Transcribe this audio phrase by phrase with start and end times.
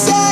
[0.00, 0.29] say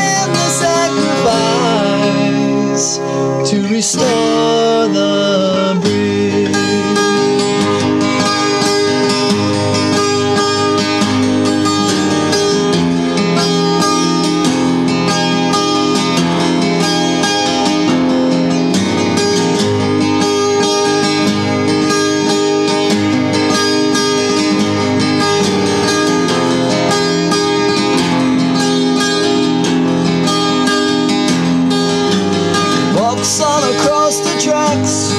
[33.28, 35.12] race across the tracks.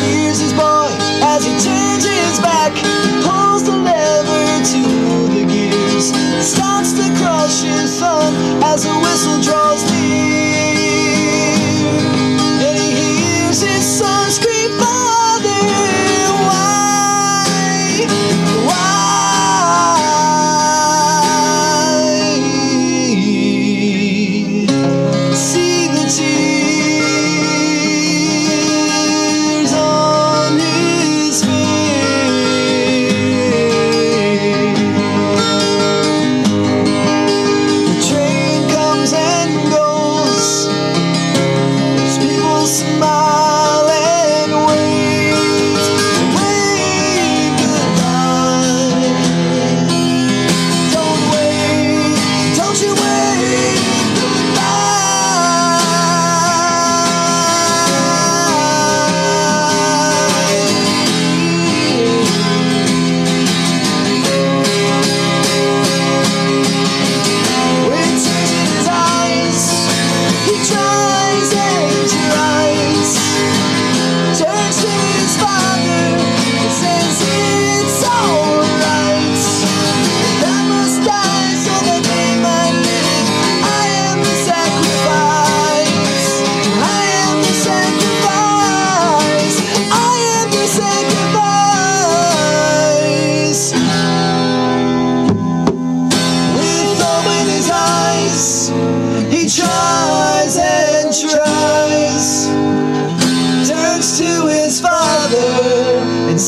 [0.00, 0.88] Hears his boy
[1.22, 2.72] as he turns his back,
[3.24, 4.82] pulls the lever to
[5.34, 8.47] the gears, starts to crush his thumb.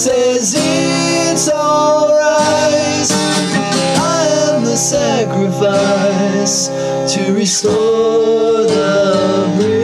[0.00, 3.10] says it's alright.
[4.00, 6.68] I am the sacrifice
[7.14, 9.79] to restore the breeze.